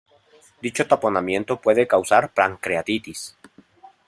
[0.59, 3.37] Dicho taponamiento puede causar pancreatitis.